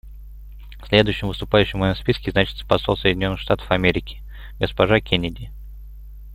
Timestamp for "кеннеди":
4.99-5.51